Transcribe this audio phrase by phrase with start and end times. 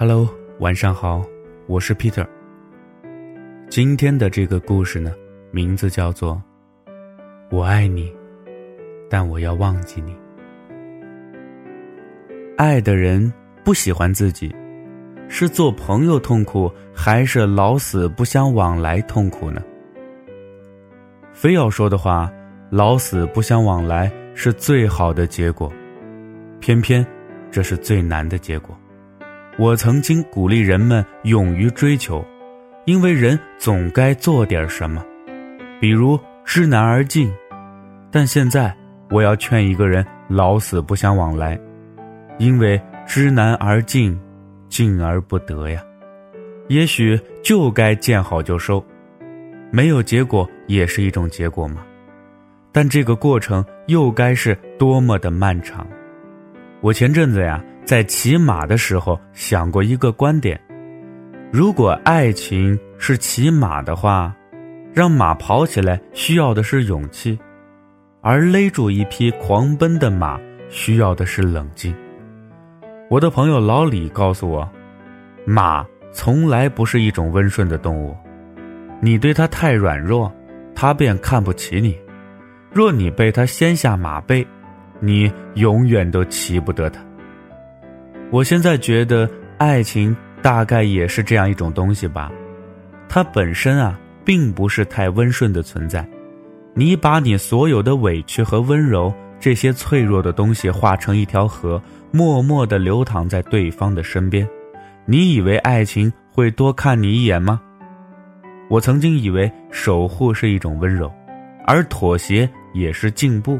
[0.00, 0.28] Hello，
[0.60, 1.26] 晚上好，
[1.66, 2.24] 我是 Peter。
[3.68, 5.12] 今天的这个故事呢，
[5.50, 6.40] 名字叫做
[7.50, 8.14] 《我爱你，
[9.10, 10.12] 但我要忘记你》。
[12.56, 13.32] 爱的人
[13.64, 14.54] 不喜欢自己，
[15.28, 19.60] 是做朋友痛苦，还是老死不相往来痛苦呢？
[21.32, 22.32] 非要说的话，
[22.70, 25.72] 老死不相往来是最好的结果，
[26.60, 27.04] 偏偏
[27.50, 28.78] 这是最难的结果。
[29.58, 32.24] 我曾经鼓励人们勇于追求，
[32.84, 35.04] 因为人总该做点什么，
[35.80, 37.28] 比如知难而进。
[38.08, 38.72] 但现在
[39.10, 41.58] 我要劝一个人老死不相往来，
[42.38, 44.16] 因为知难而进，
[44.68, 45.82] 进而不得呀。
[46.68, 48.82] 也许就该见好就收，
[49.72, 51.84] 没有结果也是一种结果嘛。
[52.70, 55.84] 但这个过程又该是多么的漫长。
[56.80, 57.60] 我前阵子呀。
[57.88, 60.60] 在骑马的时候想过一个观点：
[61.50, 64.36] 如果爱情是骑马的话，
[64.92, 67.38] 让马跑起来需要的是勇气，
[68.20, 71.96] 而勒住一匹狂奔的马需要的是冷静。
[73.08, 74.70] 我的朋友老李告诉我，
[75.46, 78.14] 马从来不是一种温顺的动物，
[79.00, 80.30] 你对它太软弱，
[80.74, 81.94] 它便看不起你；
[82.70, 84.46] 若你被它掀下马背，
[85.00, 87.00] 你永远都骑不得它。
[88.30, 92.30] 我现在觉得，爱情大概也是这样一种东西吧，
[93.08, 96.06] 它本身啊，并不是太温顺的存在。
[96.74, 104.46] 你把你所有的委屈和温柔这些脆弱的东西化成一条河，默默的流淌在对方的身边，
[105.06, 107.58] 你以为爱情会多看你一眼吗？
[108.68, 111.10] 我曾经以为守护是一种温柔，
[111.66, 113.58] 而妥协也是进步，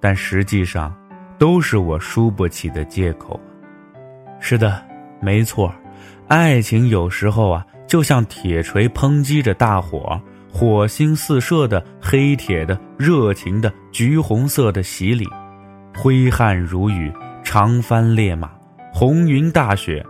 [0.00, 0.90] 但实际上，
[1.38, 3.38] 都是我输不起的借口。
[4.40, 4.82] 是的，
[5.20, 5.72] 没错，
[6.26, 10.20] 爱情有时候啊，就像铁锤抨击着大火，
[10.50, 15.28] 火星四射的黑铁的热情的橘红色的洗礼，
[15.96, 17.12] 挥汗如雨，
[17.44, 18.50] 长帆烈马，
[18.92, 20.04] 红云大雪。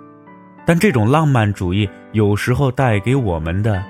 [0.64, 3.82] 但这种浪漫主义有时候带给我们的，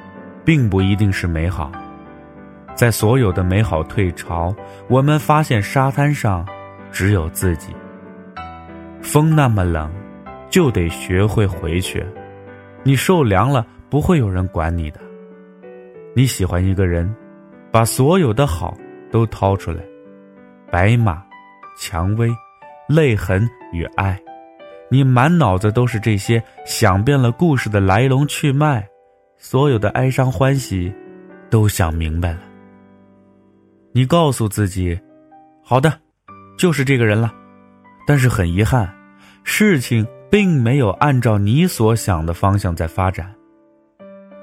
[0.44, 1.70] 并不一定是美好。
[2.74, 4.54] 在所有的美好退潮，
[4.88, 6.46] 我们发现沙滩上
[6.90, 7.68] 只有自己。
[9.02, 9.90] 风那么冷。
[10.50, 12.04] 就得学会回去，
[12.82, 15.00] 你受凉了，不会有人管你的。
[16.14, 17.14] 你喜欢一个人，
[17.70, 18.76] 把所有的好
[19.12, 19.80] 都掏出来，
[20.70, 21.22] 白马、
[21.78, 22.28] 蔷薇、
[22.88, 24.20] 泪痕与爱，
[24.90, 28.84] 你满脑子都是这些，想遍了故事的来龙去脉，
[29.38, 30.92] 所有的哀伤欢喜，
[31.48, 32.40] 都想明白了。
[33.92, 34.98] 你告诉自己，
[35.62, 35.92] 好的，
[36.58, 37.32] 就是这个人了，
[38.04, 38.92] 但是很遗憾，
[39.44, 40.04] 事情。
[40.30, 43.34] 并没有按照你所想的方向在发展，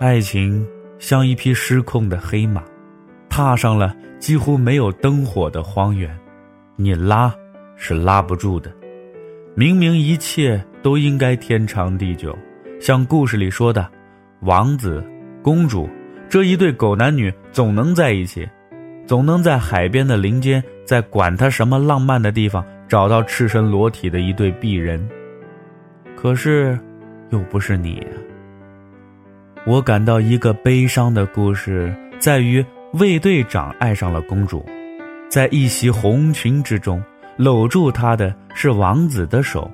[0.02, 0.68] 爱情
[1.00, 2.62] 像一匹失控的黑马，
[3.30, 6.14] 踏上了几乎没有灯火的荒原，
[6.75, 7.34] 你拉
[7.78, 8.70] 是拉不住的。
[9.56, 12.38] 明明一切都应该天长地久，
[12.81, 13.90] 像故事里说的，
[14.42, 15.02] 王子、
[15.42, 15.90] 公主
[16.28, 18.46] 这一对狗男女总能在一起，
[19.06, 25.09] 总能在海边的林间，在管他什么浪漫的地方找到赤身裸体的一对璧人。
[26.19, 26.78] 可是，
[27.29, 28.03] 又不是你。
[29.67, 34.66] 我感到一个悲伤的故事在于，卫队长爱上了公主，
[35.29, 37.01] 在一袭红裙之中，
[37.38, 39.69] 搂住她的是王子的手。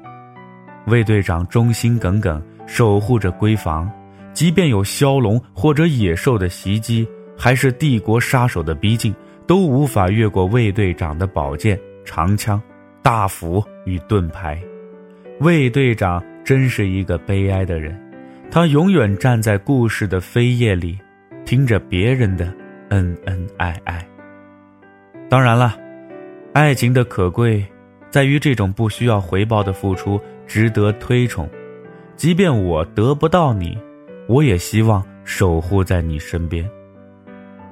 [0.87, 3.89] 卫队长忠心耿耿，守护着闺房，
[4.33, 9.15] 即便有枭龙或者野兽的袭击，还是帝国杀手的逼近，
[9.47, 12.61] 都无法越过卫队长的宝剑、长枪、
[13.01, 14.61] 大斧与盾牌。
[15.39, 16.21] 卫队长。
[16.43, 17.97] 真是一个悲哀的人，
[18.51, 20.99] 他永远站在故事的扉页里，
[21.45, 22.53] 听着别人的
[22.89, 24.05] 恩恩爱爱。
[25.29, 25.75] 当然了，
[26.53, 27.65] 爱情的可贵，
[28.09, 31.49] 在于这种不需要回报的付出值得推崇。
[32.15, 33.77] 即便我得不到你，
[34.27, 36.69] 我也希望守护在你身边。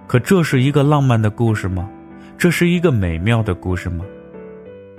[0.08, 1.90] 可这是一个浪漫的故事吗？
[2.38, 4.04] 这是一个美妙的故事吗？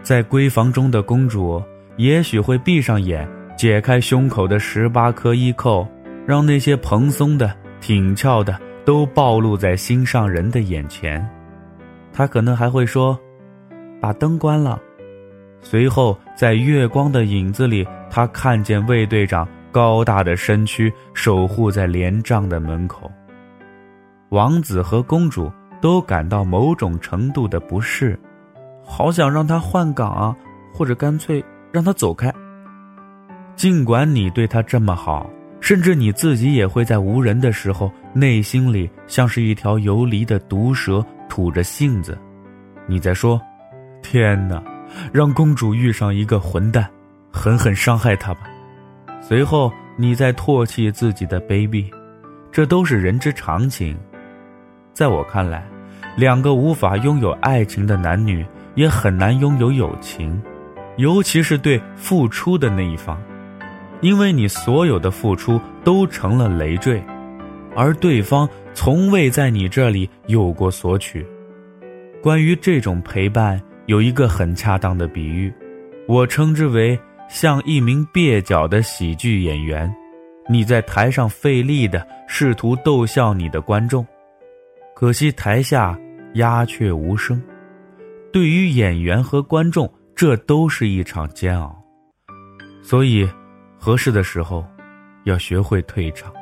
[0.02, 1.62] 在闺房中的公主
[1.96, 3.28] 也许会闭上眼。
[3.56, 5.86] 解开胸口的十八颗衣扣，
[6.26, 11.26] 让那些蓬松的、挺翘的都暴露在心上人的眼前。
[12.12, 13.18] 他可能还会说
[14.00, 14.80] ：“把灯关了。”
[15.62, 23.08] 随后，在月光的影子里，他看见卫队长高大的身躯守护在连帐的门口。
[24.30, 28.18] 王子和公主都感到某种程度的不适，
[28.84, 30.36] 好想让他换岗啊，
[30.72, 32.32] 或者干脆让他走开。
[33.54, 35.28] 尽管你对他这么好，
[35.60, 42.18] 甚至你自己也会在无人的时候，内心里像是一条游离的毒蛇，吐着信子。
[42.86, 43.40] 你在说
[44.02, 44.62] ：“天哪，
[45.12, 46.88] 让公主遇上一个混蛋，
[47.30, 48.40] 狠狠伤害她吧。”
[49.22, 51.88] 随后你在唾弃自己的卑鄙，
[52.50, 53.96] 这都是人之常情。
[54.92, 55.64] 在我看来，
[56.16, 58.44] 两个无法拥有爱情的男女，
[58.74, 60.42] 也很难拥有友情，
[60.96, 63.16] 尤其是对付出的那一方，
[64.02, 67.02] 因为你所有的付出都成了累赘，
[67.74, 71.26] 而对方从未在你这里有过索取。
[72.20, 75.52] 关于这种陪伴，有一个很恰当的比喻，
[76.06, 79.92] 我称之为像一名蹩脚的喜剧演员，
[80.48, 84.06] 你在台上费力的试图逗笑你的观众。
[84.94, 85.98] 可惜台下
[86.34, 87.42] 鸦雀无声，
[88.32, 91.76] 对于演员和观众，这都是一场煎熬。
[92.82, 93.28] 所以，
[93.84, 94.64] 合适的时候，
[95.24, 96.32] 要学会退场，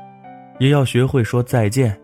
[0.58, 1.98] 也要学会说再见。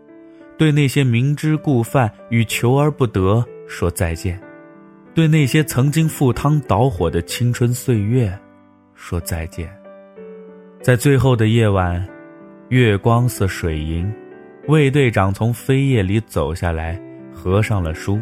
[0.57, 4.41] 对那些明知故犯与求而不得说再见，
[5.13, 8.35] 对那些曾经赴汤蹈火的青春岁月
[8.95, 9.71] 说再见。
[10.81, 12.03] 在最后的夜晚，
[12.69, 14.11] 月光似水银。
[14.67, 16.99] 卫队长从飞页里走下来，
[17.31, 18.19] 合上了书。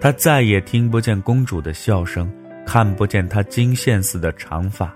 [0.00, 2.32] 他再也听不见公主的笑声，
[2.64, 4.94] 看不见她金线似的长发。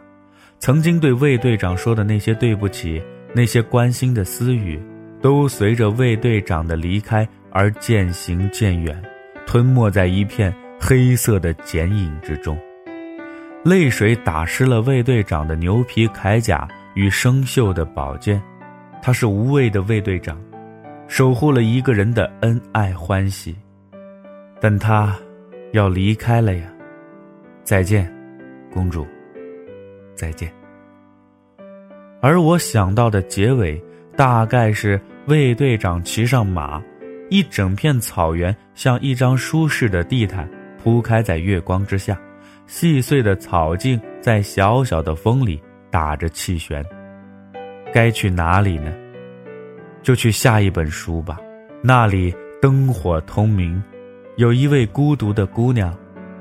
[0.58, 3.02] 曾经对卫队长说的那些对不起，
[3.34, 4.80] 那些关心的私语，
[5.22, 9.00] 都随着卫队长的离开而渐行渐远，
[9.46, 12.58] 吞没在一片黑色的剪影之中。
[13.64, 18.40] 泪水打湿了卫队长的牛皮铠甲与生锈的宝剑。
[19.00, 20.40] 他是无畏的卫队长。
[21.06, 23.56] 守护了一个人的恩爱欢喜，
[24.60, 25.16] 但他
[25.72, 26.66] 要离开了呀！
[27.64, 28.12] 再见，
[28.70, 29.06] 公主。
[30.18, 30.52] 再见。
[32.20, 33.80] 而我想到的结尾，
[34.16, 36.82] 大概是卫队长骑上马，
[37.30, 40.50] 一整片草原像一张舒适的地毯
[40.82, 42.20] 铺开在月光之下，
[42.66, 46.84] 细碎的草茎在小小的风里打着气旋。
[47.94, 48.92] 该去哪里呢？
[50.02, 51.38] 就去下一本书吧，
[51.82, 53.80] 那里灯火通明，
[54.36, 55.96] 有一位孤独的姑娘，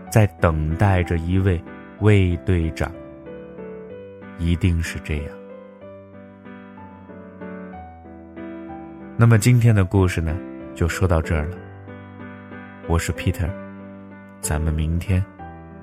[0.10, 1.62] 在等待着一位
[2.00, 2.92] 卫队长。
[4.38, 5.26] 一定是这样。
[9.18, 10.38] 那么今天的故事呢，
[10.76, 11.58] 就说到这儿了。
[12.88, 13.50] 我是 Peter，
[14.40, 15.24] 咱们明天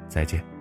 [0.09, 0.54] 再见。